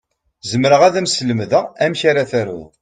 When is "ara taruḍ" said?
2.09-2.71